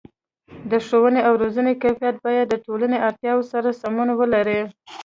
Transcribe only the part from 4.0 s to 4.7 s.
ولري.